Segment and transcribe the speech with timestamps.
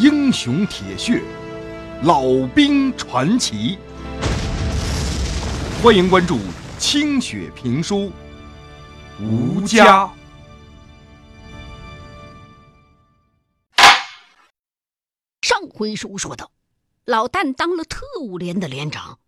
[0.00, 1.22] 英雄铁血，
[2.04, 2.22] 老
[2.54, 3.76] 兵传奇。
[5.82, 6.38] 欢迎关注
[6.78, 8.10] 清雪评书
[9.22, 10.06] 《吴家》。
[15.42, 16.50] 上回书说到，
[17.04, 19.18] 老旦当了特务连的连长，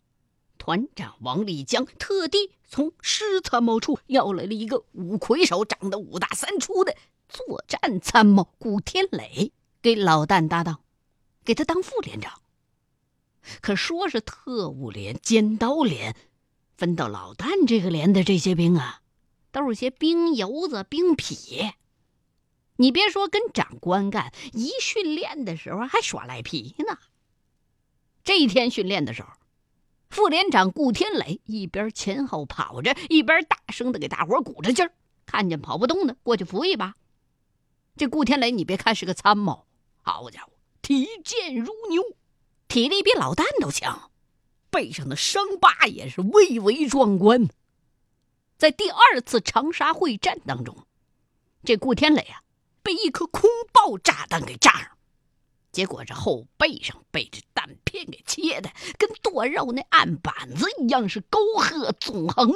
[0.56, 6.96] 团长王立江特地从师参谋处要来了一个五魁首、长得五大三粗的
[7.28, 9.52] 作战参谋古天磊。
[9.82, 10.80] 给老旦搭档，
[11.44, 12.40] 给他当副连长。
[13.60, 16.14] 可说是特务连、尖刀连，
[16.76, 19.02] 分到老旦这个连的这些兵啊，
[19.50, 21.72] 都是些兵油子、兵痞。
[22.76, 26.98] 你别说跟长官干，一训练的时候还耍赖皮呢。
[28.22, 29.30] 这一天训练的时候，
[30.08, 34.92] 副连长顾天磊一边前后跑着，一边大声的给大伙鼓着劲儿。
[35.26, 36.94] 看见跑不动的，过去扶一把。
[37.96, 39.66] 这顾天磊，你别看是个参谋。
[40.02, 42.02] 好家伙，体健如牛，
[42.66, 44.10] 体力比老旦都强，
[44.68, 47.48] 背上的伤疤也是蔚为壮观。
[48.58, 50.86] 在第二次长沙会战当中，
[51.62, 52.42] 这顾天磊啊，
[52.82, 54.88] 被一颗空爆炸弹给炸上，
[55.70, 62.52] 结果这后背上被这弹片给切的跟剁肉那案板子一样，是沟壑纵横，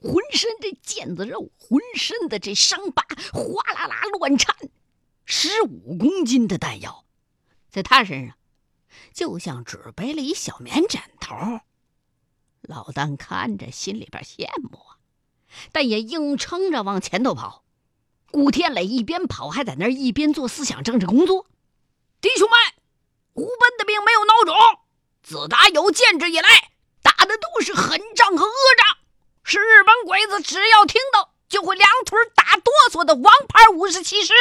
[0.00, 4.56] 浑身这腱子肉，浑身的这伤疤哗啦啦乱颤。
[5.24, 7.04] 十五公斤的弹药，
[7.70, 8.36] 在他身上
[9.12, 11.60] 就像只背了一小棉枕头。
[12.62, 14.98] 老旦看着心里边羡慕啊，
[15.72, 17.64] 但也硬撑着往前头跑。
[18.30, 21.46] 古天磊一边跑，还在那儿一边做思想政治工作。
[22.20, 22.56] 弟兄们，
[23.34, 24.54] 胡奔的兵没有孬种，
[25.22, 26.48] 自打有建制以来，
[27.02, 28.98] 打的都是狠仗和恶仗，
[29.42, 34.32] 是日本鬼子只要听到就会两腿打哆嗦的王牌五十七师。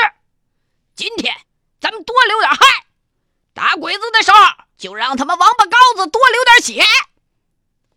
[1.02, 1.36] 今天
[1.80, 2.60] 咱们多流点汗，
[3.56, 4.38] 打鬼子的时候
[4.78, 6.86] 就让他们王八羔子多流点血。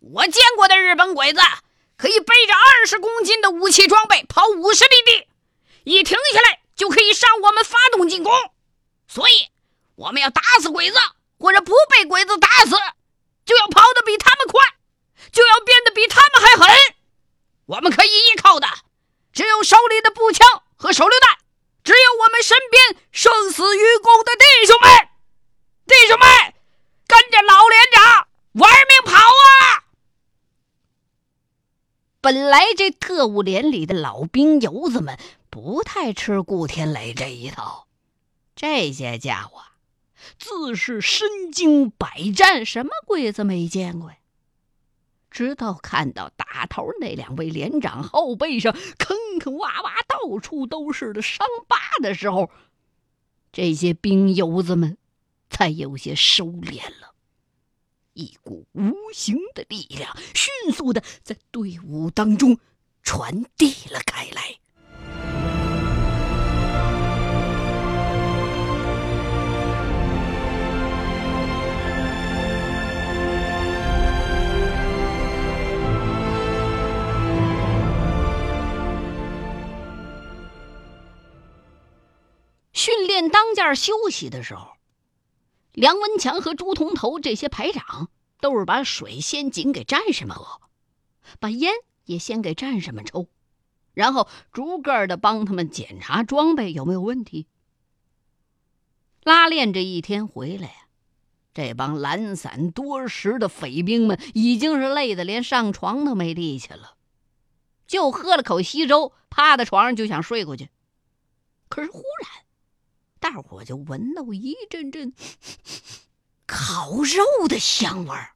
[0.00, 1.40] 我见过的日本鬼子
[1.98, 5.28] 可以背着二十公斤的武器装备跑五十里地，
[5.84, 8.32] 一停下来就可以上我们发动进攻。
[9.06, 9.50] 所以
[9.96, 10.96] 我们要打死鬼子，
[11.38, 12.70] 或者不被鬼子打死，
[13.44, 14.62] 就要跑得比他们快，
[15.30, 16.74] 就要变得比他们还狠。
[17.66, 18.66] 我们可以依靠的
[19.30, 21.43] 只有手里的步枪和手榴弹。
[21.84, 25.08] 只有我们身边生死与共的弟兄们，
[25.86, 26.54] 弟兄们，
[27.06, 29.84] 跟着老连长玩命跑啊！
[32.22, 35.18] 本来这特务连里的老兵油子们
[35.50, 37.86] 不太吃顾天磊这一套，
[38.56, 39.62] 这些家伙
[40.38, 44.16] 自是身经百战，什么鬼子没见过呀？
[45.34, 52.50] 直到看到打头那两位连长后背上坑坑洼洼、到处都是的伤疤的时候，
[53.52, 54.96] 这些兵油子们
[55.50, 57.14] 才有些收敛了。
[58.12, 62.60] 一股无形的力量迅速的在队伍当中
[63.02, 64.60] 传递了开来。
[82.84, 84.72] 训练当间休息的时候，
[85.72, 88.10] 梁文强和朱同头这些排长
[88.42, 90.60] 都是把水先紧给战士们喝，
[91.40, 91.72] 把烟
[92.04, 93.28] 也先给战士们抽，
[93.94, 97.46] 然后逐个的帮他们检查装备有没有问题。
[99.22, 100.88] 拉练这一天回来呀，
[101.54, 106.96] 这帮懒散多时的匪兵们已经是累得连上床都没力气了，
[107.86, 110.68] 就喝了口稀粥，趴在床上就想睡过去。
[111.70, 112.43] 可是忽然。
[113.24, 115.14] 大伙就闻到一阵阵
[116.44, 118.34] 烤肉的香味儿。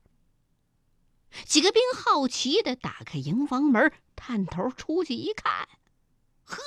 [1.44, 5.69] 几个兵好奇的打开营房门，探头出去一看，
[6.43, 6.62] 呵，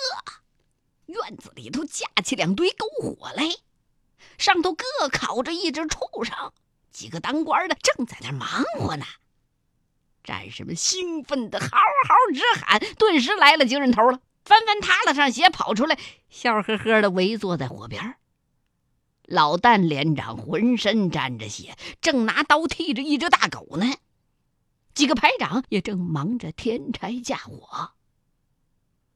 [1.07, 3.55] 院子里头架起两堆篝火来，
[4.37, 6.53] 上头各烤着一只畜生。
[6.91, 9.05] 几个当官的正在那忙活呢。
[10.23, 14.21] 战士们兴奋的嚎嚎直喊，顿时来了精神头了。
[14.43, 15.97] 纷纷塌了上鞋，跑出来，
[16.29, 18.15] 笑呵呵的围坐在火边。
[19.31, 23.95] 老旦连长浑身沾着血，正拿刀剃着一只大狗呢。
[24.93, 27.91] 几个排长也正忙着添柴架火。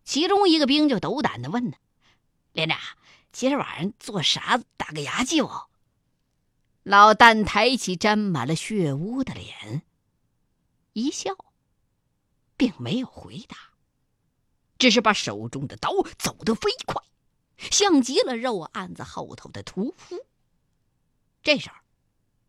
[0.05, 1.75] 其中一个兵就斗胆的问呢
[2.53, 2.79] ：“连长，
[3.33, 5.67] 今儿晚上做啥打个牙祭哦？”
[6.83, 9.81] 老旦抬起沾满了血污的脸，
[10.93, 11.35] 一笑，
[12.55, 13.57] 并没有回答。
[14.77, 17.03] 只是把手中的刀走得飞快，
[17.57, 20.25] 像极了肉案子后头的屠夫。
[21.43, 21.75] 这时候，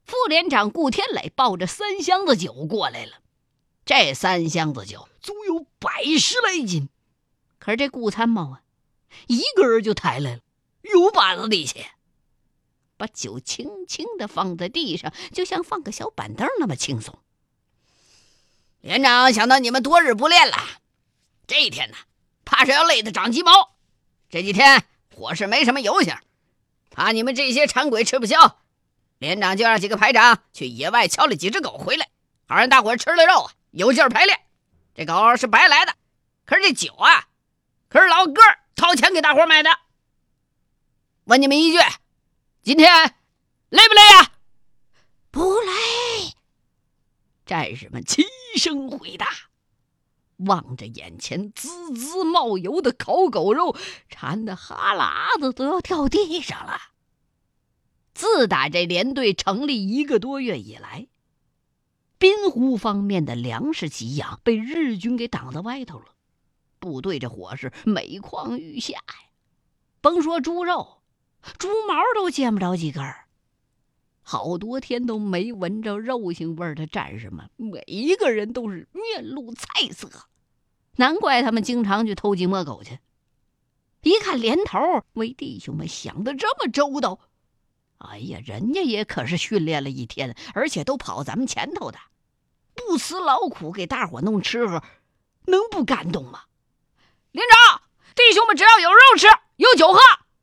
[0.04, 3.18] 副连长顾天磊抱着三箱子酒过来了。
[3.84, 6.88] 这三箱子酒足有百十来斤，
[7.58, 8.62] 可是这顾参谋啊，
[9.28, 10.40] 一个人就抬来了，
[10.82, 11.86] 有把子力气，
[12.96, 17.16] 把酒轻轻的放在地上，就像放个小板凳那么轻松。
[18.80, 20.56] 连长想到你们多日不练了，
[21.46, 21.96] 这一天呢，
[22.44, 23.76] 怕是要累得长鸡毛。
[24.28, 24.84] 这几天
[25.16, 26.14] 伙食没什么油性，
[26.90, 28.58] 怕你们这些馋鬼吃不消，
[29.18, 32.10] 连长就让几个排长去野外敲了几只狗回来，
[32.46, 34.38] 好让大伙吃了肉啊，有劲儿排练。
[34.94, 35.94] 这狗是白来的，
[36.44, 37.28] 可是这酒啊，
[37.88, 38.42] 可是老哥
[38.74, 39.70] 掏钱给大伙买的。
[41.24, 41.78] 问你们一句，
[42.62, 43.14] 今天
[43.70, 44.32] 累不累呀？
[45.30, 46.34] 不累。
[47.46, 48.26] 战士们齐
[48.56, 49.26] 声回答，
[50.36, 53.76] 望着眼前滋滋冒油的烤狗肉，
[54.08, 56.78] 馋得哈喇子都要掉地上了。
[58.14, 61.06] 自打这连队成立一个多月以来，
[62.18, 66.06] 滨湖方面的粮食给养被日军给挡在外头了，
[66.78, 69.02] 部队这伙食每况愈下呀。
[70.00, 71.02] 甭说猪肉，
[71.58, 73.25] 猪毛都见不着几根儿。
[74.28, 80.10] 好多天都没闻着肉腥味的战士们，每一个人都是面露菜色，
[80.96, 82.98] 难怪他们经常去偷鸡摸狗去。
[84.02, 84.80] 一看连头
[85.12, 87.20] 为弟兄们想的这么周到，
[87.98, 91.98] 哎呀，人家也可是训练了一天，而且都跑咱们前头的，
[92.74, 94.82] 不辞劳苦给大伙弄吃喝，
[95.44, 96.42] 能不感动吗？
[97.30, 97.82] 连长，
[98.16, 100.00] 弟兄们只要有肉吃，有酒喝，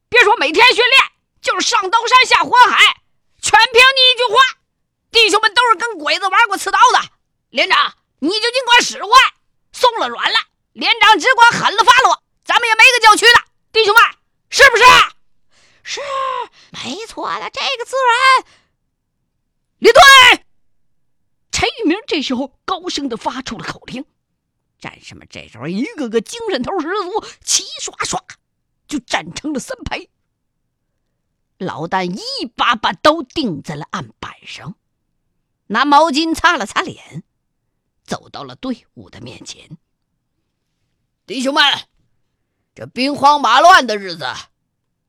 [0.07, 3.02] 别说每天训练，就是上刀山下火海。
[3.53, 4.57] 全凭你一句话，
[5.11, 7.09] 弟兄们都是跟鬼子玩过刺刀的。
[7.49, 9.11] 连长，你就尽管使唤，
[9.71, 10.39] 松了软了，
[10.73, 13.43] 连长只管狠了发落，咱们也没个叫屈的。
[13.71, 14.03] 弟兄们，
[14.49, 14.83] 是不是？
[15.83, 16.01] 是，
[16.71, 18.45] 没错的，这个自然。
[19.77, 20.01] 列队，
[21.51, 24.03] 陈玉明这时候高声的发出了口令，
[24.79, 28.23] 战士们这时候一个个精神头十足，齐刷刷
[28.87, 30.07] 就站成了三排。
[31.63, 34.75] 老旦一把把刀钉在了案板上，
[35.67, 37.23] 拿毛巾擦了擦脸，
[38.05, 39.77] 走到了队伍的面前。
[41.25, 41.63] 弟兄们，
[42.75, 44.25] 这兵荒马乱的日子，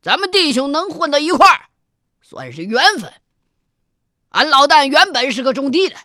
[0.00, 1.70] 咱们弟兄能混到一块儿，
[2.22, 3.12] 算是缘分。
[4.28, 5.96] 俺老旦原本是个种地的，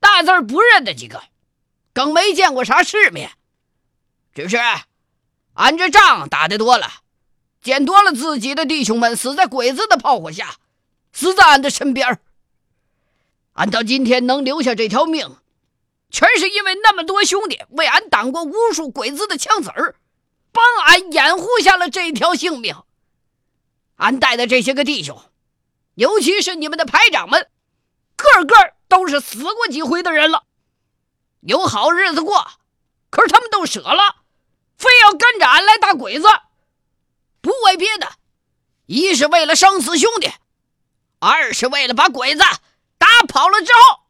[0.00, 1.22] 大字不认得几个，
[1.92, 3.32] 更没见过啥世面。
[4.34, 4.56] 只是
[5.54, 7.01] 俺这仗打的多了。
[7.62, 10.56] 见多了自己的弟兄们死在鬼子的炮火下，
[11.12, 12.20] 死在俺的身边
[13.52, 15.36] 俺到今天能留下这条命，
[16.10, 19.94] 全是因为那么多兄弟为俺挡过无数鬼子的枪子儿，
[20.50, 22.74] 帮俺掩护下了这条性命。
[23.96, 25.22] 俺带的这些个弟兄，
[25.94, 27.48] 尤其是你们的排长们，
[28.16, 28.54] 个个
[28.88, 30.44] 都是死过几回的人了，
[31.42, 32.44] 有好日子过，
[33.10, 34.16] 可是他们都舍了，
[34.76, 36.26] 非要跟着俺来打鬼子。
[37.64, 38.12] 为别的，
[38.86, 40.30] 一是为了生死兄弟，
[41.18, 42.42] 二是为了把鬼子
[42.98, 44.00] 打跑了之后，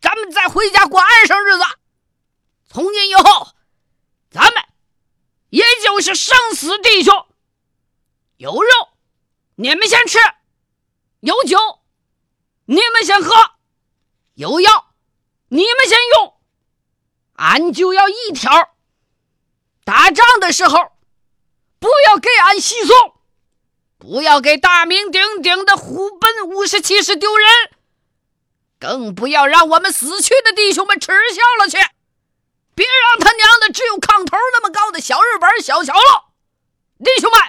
[0.00, 1.64] 咱们再回家过安生日子。
[2.68, 3.48] 从今以后，
[4.30, 4.64] 咱们
[5.48, 7.26] 也就是生死弟兄。
[8.36, 8.68] 有肉，
[9.56, 10.18] 你们先吃；
[11.20, 11.58] 有酒，
[12.64, 13.34] 你们先喝；
[14.34, 14.94] 有药，
[15.48, 16.34] 你们先用。
[17.34, 18.74] 俺就要一条：
[19.84, 20.92] 打仗的时候。
[21.80, 23.14] 不要给俺稀松，
[23.98, 27.48] 不要给大名鼎鼎的虎贲五十七师丢人，
[28.78, 31.78] 更不要让我们死去的弟兄们耻笑了去。
[32.74, 36.26] 别让他娘的只有炕头那么高的小日本小瞧了。
[36.98, 37.40] 弟兄们，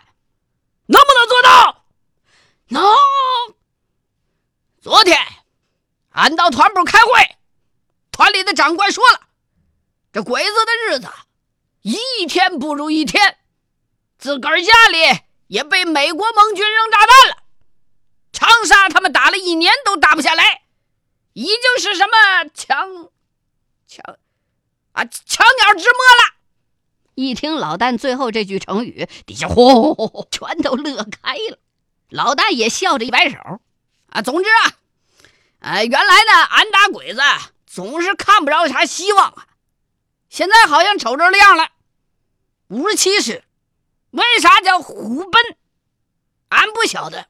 [0.88, 1.86] 能不能做到？
[2.70, 2.84] 能。
[4.82, 5.20] 昨天
[6.12, 7.36] 俺到团部开会，
[8.12, 9.22] 团里的长官说了，
[10.14, 11.10] 这鬼子的日子
[11.82, 13.38] 一天不如一天。
[14.22, 17.44] 自个儿家里也被美国盟军扔炸弹了，
[18.32, 20.62] 长沙他们打了一年都打不下来，
[21.34, 23.10] 已经是什么强
[23.88, 24.18] 强
[24.92, 26.36] 啊强鸟之末了。
[27.16, 31.58] 一听老旦最后这句成语，底下呼全都乐开了。
[32.10, 33.40] 老旦也笑着一摆手
[34.12, 34.74] 啊，总之啊，
[35.62, 37.22] 呃，原来呢，俺打鬼子
[37.66, 39.48] 总是看不着啥希望啊，
[40.30, 41.70] 现在好像瞅着亮了。
[42.68, 43.44] 五十七师。
[44.12, 45.56] 为啥叫虎贲？
[46.50, 47.28] 俺不晓得，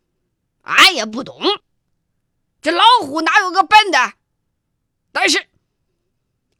[0.63, 1.41] 俺也不懂。
[2.61, 4.13] 这老虎哪有个笨的？
[5.11, 5.47] 但是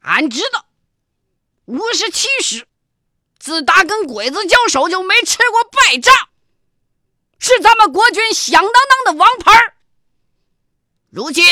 [0.00, 0.66] 俺知道，
[1.64, 2.66] 五十七师
[3.38, 6.14] 自打跟鬼子交手就没吃过败仗，
[7.38, 9.74] 是咱们国军响当当的王牌
[11.10, 11.44] 如今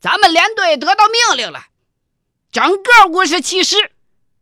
[0.00, 1.66] 咱们连队得到命令了，
[2.52, 3.92] 整个五十七师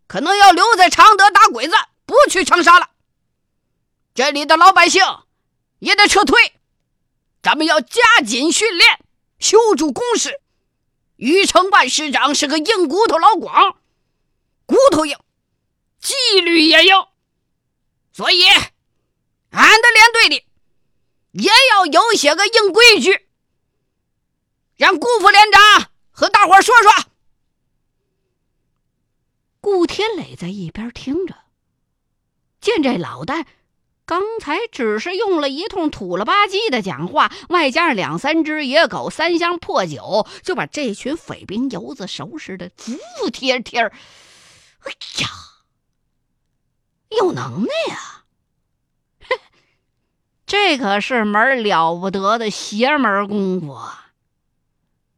[0.07, 1.75] 可能要留在常德打鬼子，
[2.05, 2.91] 不去长沙了。
[4.15, 5.03] 这里的老百姓
[5.79, 6.61] 也得撤退，
[7.43, 9.05] 咱们要加紧训练，
[9.39, 10.41] 修筑工事。
[11.17, 13.79] 于承万师长是个硬骨头老广，
[14.67, 15.17] 骨头硬，
[16.01, 16.95] 纪律也硬，
[18.13, 18.45] 所以
[19.51, 20.45] 俺的连队里
[21.31, 23.29] 也要有些个硬规矩，
[24.77, 27.05] 让顾副连长和大伙说说。
[29.61, 31.35] 顾天磊在一边听着，
[32.61, 33.47] 见这老旦。
[34.13, 44.93] 刚才只是用了一通土了吧唧的讲话，外加上两三只野狗、三箱破酒，就把这群匪兵游子收拾的服服帖帖哎
[45.23, 45.29] 呀，
[47.09, 48.25] 有能耐呀！
[50.45, 54.13] 这可是门了不得的邪门功夫啊！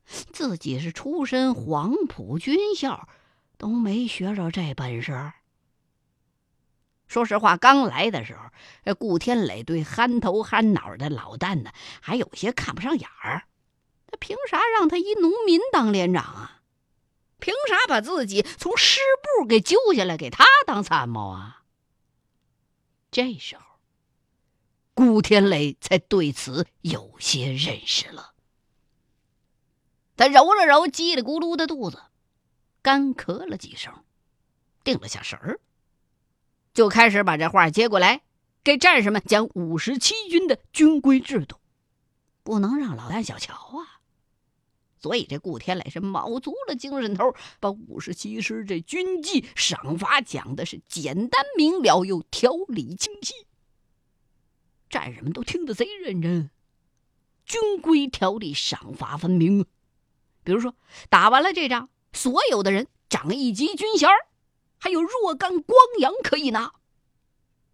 [0.06, 3.08] 自己是出身黄埔军校，
[3.58, 5.32] 都没学着这本事。
[7.14, 8.40] 说实话，刚来的时候，
[8.84, 13.44] 这顾天磊对憨头憨脑的老旦呢，还有些看不上眼儿。
[14.08, 16.62] 他凭啥让他一农民当连长啊？
[17.38, 18.98] 凭啥把自己从师
[19.38, 21.62] 部给揪下来给他当参谋啊？
[23.12, 23.62] 这时候，
[24.92, 28.32] 顾天磊才对此有些认识了。
[30.16, 32.02] 他揉了揉叽里咕噜的肚子，
[32.82, 34.04] 干咳了几声，
[34.82, 35.60] 定了下神儿。
[36.74, 38.22] 就开始把这话接过来，
[38.64, 41.56] 给战士们讲五十七军的军规制度，
[42.42, 44.02] 不能让老旦小瞧啊！
[44.98, 53.34] 所以这顾天磊是卯足了精神头，把五十七师这军纪赏罚讲的是简单明了又条理清晰。
[54.90, 56.50] 战士们都听得贼认真，
[57.46, 59.64] 军规条例赏罚分明。
[60.42, 60.74] 比如说，
[61.08, 64.14] 打完了这仗，所有的人长一级军衔儿。
[64.78, 66.72] 还有若干光洋可以拿。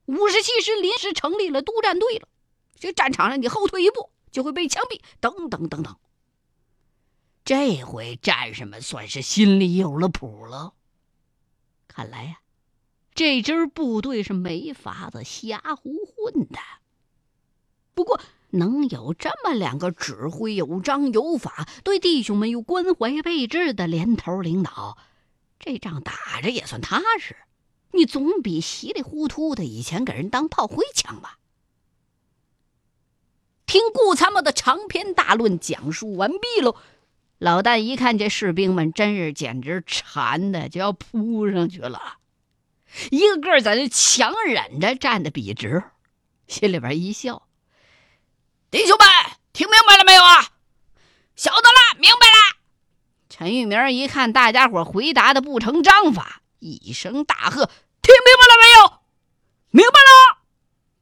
[0.06, 2.28] 五十七师临时成立了督战队了，
[2.76, 5.96] 这战场上你后退一步就会被枪毙，等等等等。
[7.44, 10.74] 这回战士们算是心里有了谱了。
[11.88, 12.40] 看来呀，
[13.14, 16.58] 这支部队是没法子瞎胡混的。
[17.94, 24.96] 不过，能有这么两个指挥有章有法、对弟兄们又关怀备至的连头领导。
[25.60, 27.36] 这仗打着也算踏实，
[27.92, 31.36] 你总比稀里糊涂的以前给人当炮灰强吧？
[33.66, 36.76] 听顾参谋的长篇大论讲述完毕喽，
[37.38, 42.16] 老旦一看这士兵们真是简直馋的就要扑上去了，
[43.12, 45.84] 一个个在那强忍着站得笔直，
[46.48, 47.46] 心里边一笑
[48.72, 49.06] ：“弟兄们，
[49.52, 50.52] 听明白了没有啊？
[51.36, 52.58] 晓得了，明白了。”
[53.40, 57.64] 陈玉明一看大家伙回答的不成章法，一声大喝
[58.02, 59.00] ：“听明白了没有？
[59.70, 60.42] 明白了！”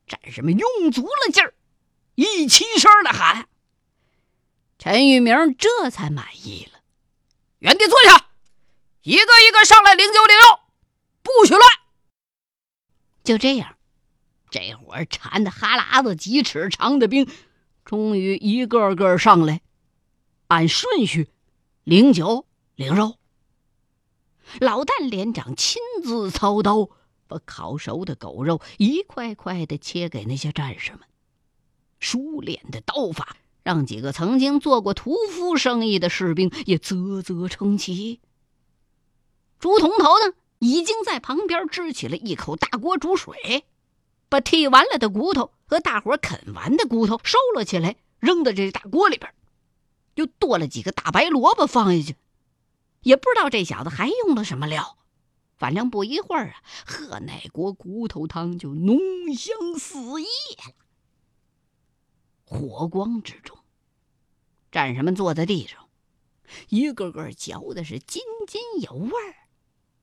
[0.07, 1.53] 战士们用足了劲儿，
[2.15, 3.49] 一齐声的喊。
[4.79, 6.79] 陈玉明这才满意了，
[7.59, 8.27] 原地坐下，
[9.03, 10.61] 一个一个上来领酒领肉，
[11.25, 11.69] 不许乱。
[13.25, 13.75] 就这样，
[14.49, 17.29] 这伙馋的哈喇子几尺长的兵，
[17.85, 19.61] 终于一个个上来，
[20.47, 21.33] 按顺序。
[21.89, 22.45] 零酒
[22.77, 23.17] 零肉，
[24.61, 26.91] 老旦连长亲自操刀，
[27.27, 31.01] 把烤熟的狗肉一块块的切给那些战士们。
[31.99, 38.21] 熟练的刀法让几个曾经做过屠夫生意的士兵也啧啧称奇。
[39.59, 43.65] 朱铜头呢，已经在旁边支起了一口大锅煮水，
[44.29, 49.33] 把剔完了的骨头和大伙啃完的骨头收了起来，扔到这大锅里边。
[50.19, 52.17] 又剁了几个大白萝卜放下去，
[53.03, 54.99] 也不知道这小子还用了什么料，
[55.57, 58.99] 反正不一会儿啊，喝那锅骨头汤就浓
[59.37, 60.27] 香四溢
[60.67, 60.75] 了。
[62.45, 63.57] 火光之中，
[64.73, 65.89] 战士们坐在地上，
[66.69, 69.47] 一个个嚼的是津津有味儿，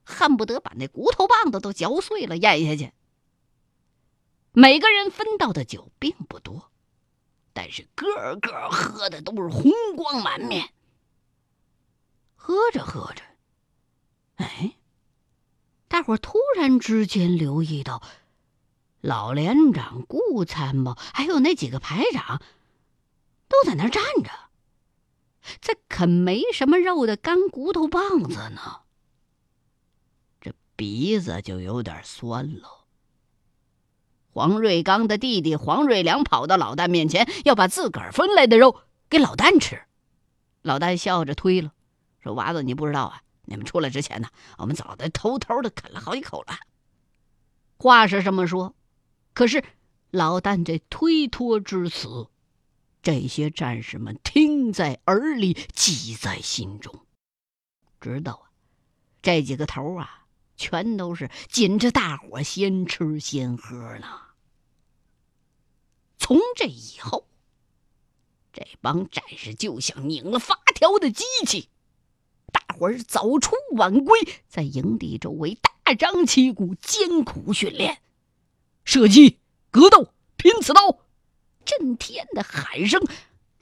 [0.06, 2.94] 恨不得把那骨头棒子都嚼碎了咽下去。
[4.54, 6.72] 每个人分到的酒并不多。
[7.56, 10.74] 但是个个喝的都是红光满面。
[12.36, 13.24] 喝着喝着，
[14.36, 14.76] 哎，
[15.88, 18.04] 大伙突然之间留意到，
[19.00, 22.42] 老连长、顾参谋还有那几个排长，
[23.48, 24.30] 都在那站着，
[25.62, 28.82] 在啃没什么肉的干骨头棒子呢。
[30.42, 32.85] 这鼻子就有点酸了。
[34.36, 39.84] 黄瑞刚的弟弟黄瑞良跑到老旦面前，要把自个儿分来的肉给老旦吃。
[40.62, 41.72] 老旦笑着推了，
[42.20, 44.28] 说：“娃子，你不知道啊，你们出来之前呢，
[44.58, 46.58] 我们早在偷偷的啃了好几口了。”
[47.80, 48.76] 话是这么说，
[49.34, 49.64] 可是
[50.12, 52.28] 老旦这推脱之词，
[53.02, 56.94] 这些战士们听在耳里，记在心中，
[58.02, 58.52] 知道啊，
[59.22, 60.26] 这几个头啊，
[60.58, 64.24] 全都是紧着大伙先吃先喝呢。
[66.18, 67.28] 从这以后。
[68.54, 71.68] 这帮战士就像拧了发条的机器，
[72.54, 74.18] 大伙儿早出晚归，
[74.48, 78.02] 在营地周围大张旗鼓、艰苦训练，
[78.86, 79.40] 射击、
[79.72, 81.00] 格斗、拼刺刀，
[81.66, 83.06] 震天的喊声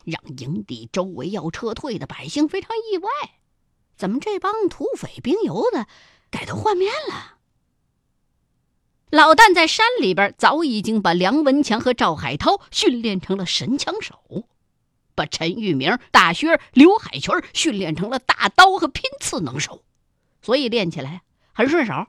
[0.06, 3.10] 让营地周围要撤退的百姓非常意外：
[3.98, 5.88] 怎么这帮土匪兵油子
[6.30, 7.40] 改头换面了？
[9.14, 14.48] 老旦在山里边早已经把梁文强和赵海涛训练成了神枪手。
[15.14, 19.84] 把陈玉明、大薛、刘海群训练成了大刀和拼刺能手，
[20.42, 21.22] 所以练起来
[21.54, 22.08] 很顺手。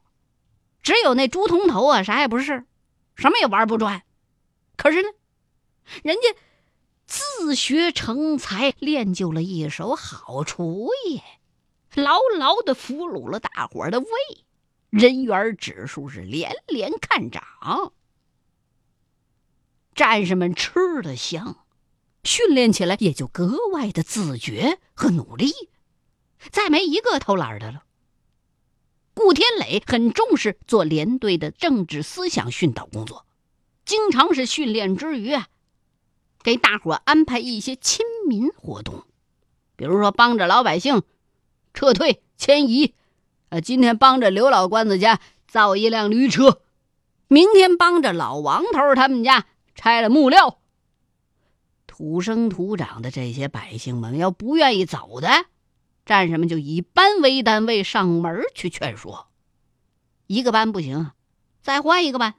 [0.83, 2.65] 只有那猪铜头啊，啥也不是，
[3.17, 4.03] 什么也玩不转。
[4.79, 5.09] 可是呢，
[6.03, 6.23] 人家
[7.05, 11.21] 自学成才，练就了一手好厨艺，
[11.95, 14.07] 牢牢的俘虏了大伙的胃，
[14.95, 17.43] 人缘指数是连连看涨。
[19.93, 21.59] 战士们吃的香。
[22.23, 25.53] 训练起来也就格外的自觉和努力，
[26.51, 27.83] 再没一个偷懒的了。
[29.15, 33.27] 顾天磊很重视做连队的政治思想训导工作，
[33.85, 35.49] 经常是训练之余啊，
[36.43, 39.05] 给大伙安排一些亲民活动，
[39.77, 41.03] 比如说帮着老百姓
[41.75, 42.95] 撤退迁移，
[43.55, 46.61] 呃，今天帮着刘老官子家造一辆驴车，
[47.29, 49.47] 明天帮着老王头他们家
[49.77, 50.59] 拆了木料。
[51.87, 55.29] 土生土长的这些百姓们，要不愿意走的，
[56.05, 59.29] 战士们就以班为单位上门去劝说。
[60.27, 61.13] 一个班不行，
[61.63, 62.35] 再换一个班。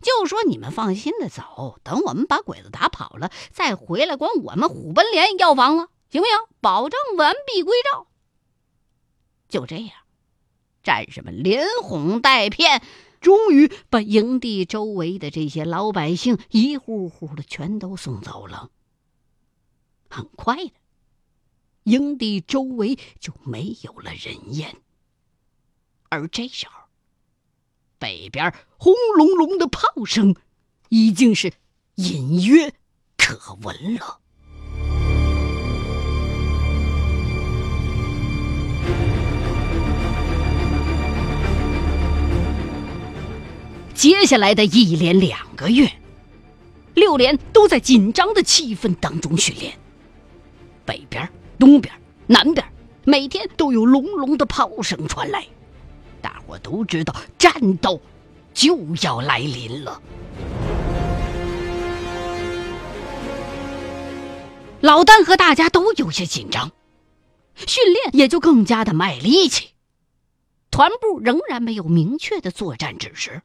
[0.00, 6.36] 就说你们放心的走，等我们把鬼子打跑了，再回来管我们虎贲连要房子，行不行？
[6.60, 8.06] 保证完璧归赵。
[9.48, 9.90] 就这样，
[10.84, 12.80] 战士们连哄带骗。
[13.20, 18.70] 终于把营地周围的这些老百姓一户户的全都送走了。
[20.10, 20.72] 很快的，
[21.84, 24.76] 营地周围就没有了人烟。
[26.10, 26.74] 而这时候，
[27.98, 30.36] 北边轰隆隆的炮声
[30.90, 31.54] 已经是
[31.94, 32.74] 隐约
[33.16, 34.20] 可闻了。
[44.04, 45.90] 接下来的一连两个月，
[46.92, 49.72] 六连都在紧张的气氛当中训练。
[50.84, 51.26] 北边、
[51.58, 51.90] 东边、
[52.26, 52.62] 南边，
[53.04, 55.46] 每天都有隆隆的炮声传来，
[56.20, 57.98] 大伙都知道战斗
[58.52, 60.02] 就要来临了。
[64.82, 66.72] 老丹和大家都有些紧张，
[67.54, 69.70] 训练也就更加的卖力气。
[70.70, 73.40] 团部仍然没有明确的作战指示。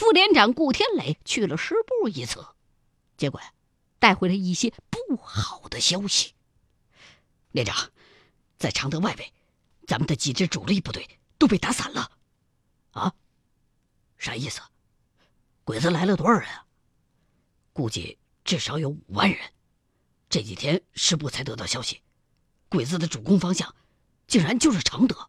[0.00, 2.42] 副连长顾天磊去了师部一次，
[3.18, 3.38] 结果
[3.98, 6.32] 带回来一些不好的消息。
[7.50, 7.90] 连长，
[8.56, 9.30] 在常德外围，
[9.86, 12.10] 咱们的几支主力部队都被打散了。
[12.92, 13.12] 啊？
[14.16, 14.62] 啥意思？
[15.64, 16.64] 鬼子来了多少人啊？
[17.74, 19.38] 估计至少有五万人。
[20.30, 22.00] 这几天师部才得到消息，
[22.70, 23.74] 鬼子的主攻方向
[24.26, 25.28] 竟然就是常德。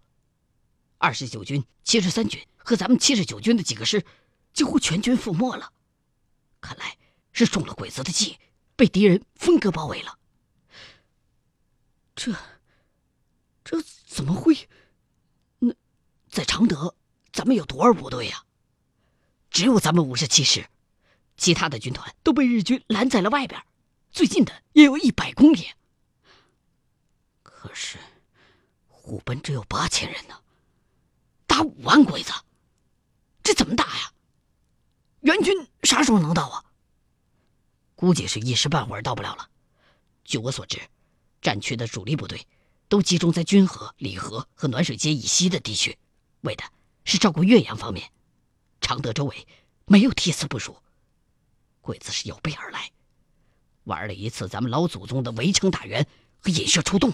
[0.98, 4.06] 二十九军、七十三军和咱们七十九军的几个师。
[4.54, 5.74] 几乎全军覆没了，
[6.60, 6.98] 看来
[7.32, 8.38] 是中了鬼子的计，
[8.76, 10.20] 被敌人分割包围了。
[12.16, 12.36] 这，
[13.64, 14.70] 这怎么会？
[15.60, 15.74] 那，
[16.30, 16.96] 在常德，
[17.32, 18.44] 咱们有多少部队呀？
[19.50, 20.68] 只有咱们五十七师，
[21.38, 23.62] 其他的军团都被日军拦在了外边，
[24.12, 25.72] 最近的也有一百公里。
[27.42, 27.98] 可是，
[28.88, 30.42] 虎贲只有八千人呢，
[31.46, 32.32] 打五万鬼子，
[33.44, 34.11] 这怎么打呀？
[35.22, 36.66] 援军啥时候能到啊？
[37.96, 39.50] 估计是一时半会儿到不了了。
[40.24, 40.80] 据我所知，
[41.42, 42.48] 战区的主力部队
[42.88, 45.96] 都集中在军河、里河和暖水街以西的地区，
[46.42, 46.64] 为的
[47.06, 48.12] 是照顾岳阳方面。
[48.82, 49.48] 常德周围
[49.86, 50.76] 没有梯次部署，
[51.82, 52.90] 鬼子是有备而来，
[53.84, 56.08] 玩了一次咱们老祖宗的围城打援
[56.40, 57.14] 和引射出动。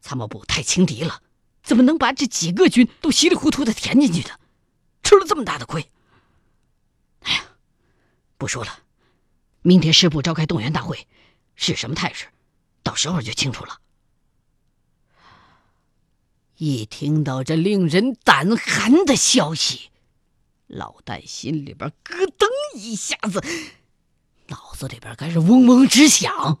[0.00, 1.20] 参谋部太轻敌了，
[1.64, 4.38] 怎么能把这几个军都稀里糊涂的填进去的？
[5.02, 5.90] 吃了这么大的亏。
[8.40, 8.78] 不说了，
[9.60, 11.06] 明天师部召开动员大会，
[11.56, 12.24] 是什么态势，
[12.82, 13.80] 到时候就清楚了。
[16.56, 19.90] 一听到这令人胆寒的消息，
[20.66, 23.44] 老戴心里边咯噔一下子，
[24.46, 26.60] 脑子里边开始嗡嗡直响。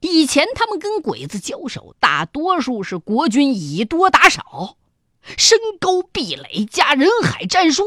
[0.00, 4.78] 以前他们跟鬼子交手，大多数是国军以多打少，
[5.36, 7.84] 身高壁垒加人海战术，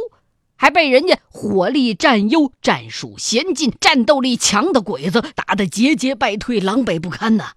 [0.58, 7.54] 还被人家火力占优、战术先进、战斗力强的鬼子打得节节败退、狼狈不堪呐。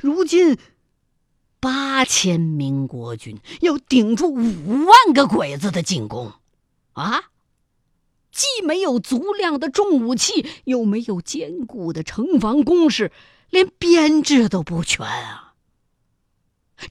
[0.00, 0.56] 如今。
[1.60, 6.34] 八千名国军要顶住五万个鬼子的进攻，
[6.92, 7.32] 啊！
[8.30, 13.10] 既没有足量的重武器，又没有坚固的城防工事，
[13.50, 15.54] 连编制都不全啊！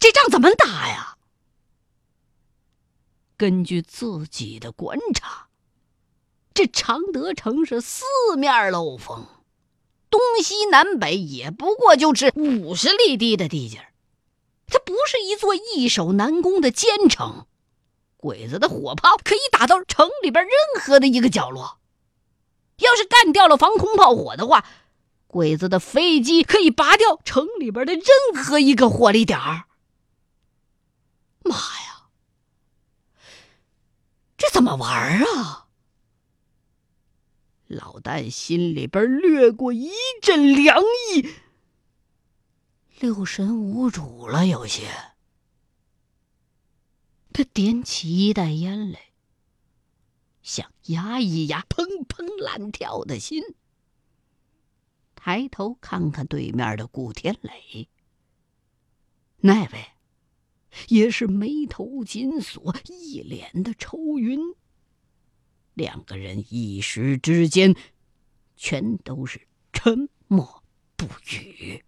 [0.01, 1.16] 这仗怎么打呀？
[3.37, 5.47] 根据自己的观察，
[6.55, 8.03] 这常德城是四
[8.35, 9.27] 面漏风，
[10.09, 13.93] 东西南北也不过就是五十里地的地界儿。
[14.65, 17.45] 它不是一座易守难攻的坚城，
[18.17, 21.77] 鬼子的火炮可以打到城里边任何的一个角落。
[22.77, 24.65] 要是干掉了防空炮火的话，
[25.27, 28.03] 鬼子的飞机可以拔掉城里边的任
[28.43, 29.65] 何一个火力点儿。
[31.43, 31.86] 妈呀，
[34.37, 35.67] 这怎么玩啊？
[37.65, 41.27] 老旦心里边掠过一阵凉意。
[42.99, 44.87] 六神无主了，有些。
[47.33, 49.11] 他点起一袋烟来，
[50.41, 53.43] 想压一压砰砰乱跳的心。
[55.13, 57.89] 抬头看看对面的顾天磊，
[59.41, 59.91] 那位
[60.89, 64.39] 也是眉头紧锁，一脸的愁云。
[65.73, 67.75] 两个人一时之间，
[68.55, 70.63] 全都是沉默
[70.95, 71.83] 不语。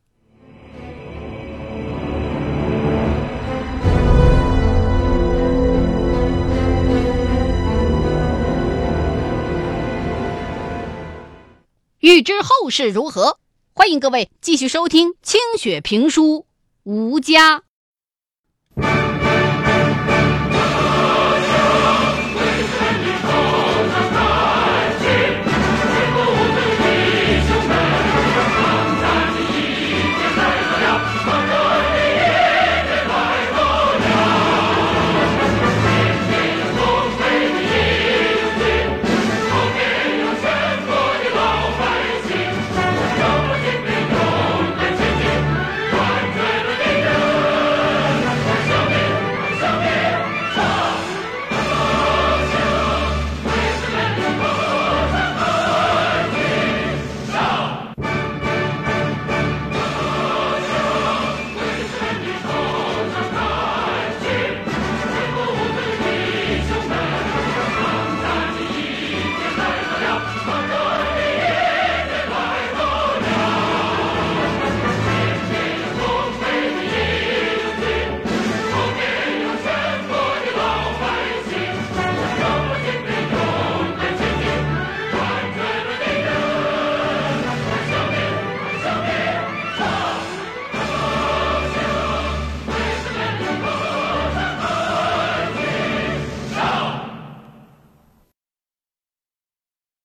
[12.00, 13.39] 欲知后事如何，
[13.74, 16.24] 欢迎各位继续收听清雪评书
[16.84, 17.60] 《吴家》。